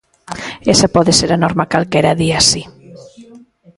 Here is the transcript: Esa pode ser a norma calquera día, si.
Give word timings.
Esa 0.73 0.87
pode 0.95 1.11
ser 1.19 1.29
a 1.33 1.41
norma 1.43 1.69
calquera 1.73 2.17
día, 2.21 2.39
si. 2.49 2.61